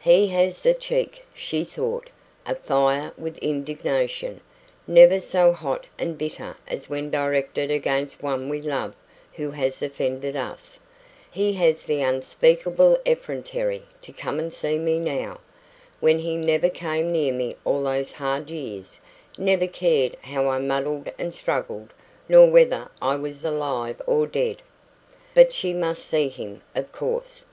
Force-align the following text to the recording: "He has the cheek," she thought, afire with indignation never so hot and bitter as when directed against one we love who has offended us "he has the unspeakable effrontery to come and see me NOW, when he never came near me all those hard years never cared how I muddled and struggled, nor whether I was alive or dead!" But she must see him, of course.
"He 0.00 0.28
has 0.28 0.62
the 0.62 0.72
cheek," 0.72 1.26
she 1.34 1.62
thought, 1.62 2.08
afire 2.46 3.12
with 3.18 3.36
indignation 3.36 4.40
never 4.86 5.20
so 5.20 5.52
hot 5.52 5.86
and 5.98 6.16
bitter 6.16 6.56
as 6.66 6.88
when 6.88 7.10
directed 7.10 7.70
against 7.70 8.22
one 8.22 8.48
we 8.48 8.62
love 8.62 8.94
who 9.34 9.50
has 9.50 9.82
offended 9.82 10.36
us 10.36 10.80
"he 11.30 11.52
has 11.52 11.84
the 11.84 12.00
unspeakable 12.00 12.96
effrontery 13.04 13.82
to 14.00 14.10
come 14.10 14.38
and 14.38 14.54
see 14.54 14.78
me 14.78 14.98
NOW, 14.98 15.38
when 16.00 16.18
he 16.18 16.34
never 16.38 16.70
came 16.70 17.12
near 17.12 17.34
me 17.34 17.54
all 17.66 17.82
those 17.82 18.12
hard 18.12 18.48
years 18.48 18.98
never 19.36 19.66
cared 19.66 20.16
how 20.22 20.48
I 20.48 20.60
muddled 20.60 21.10
and 21.18 21.34
struggled, 21.34 21.92
nor 22.26 22.46
whether 22.48 22.88
I 23.02 23.16
was 23.16 23.44
alive 23.44 24.00
or 24.06 24.26
dead!" 24.26 24.62
But 25.34 25.52
she 25.52 25.74
must 25.74 26.06
see 26.06 26.30
him, 26.30 26.62
of 26.74 26.90
course. 26.90 27.44